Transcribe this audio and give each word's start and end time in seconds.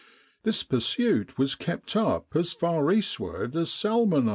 This 0.41 0.63
pursuit 0.63 1.37
was 1.37 1.53
kept 1.53 1.95
up 1.95 2.35
as 2.35 2.53
far 2.53 2.91
eastward 2.91 3.55
as 3.55 3.69
Salmana. 3.69 4.29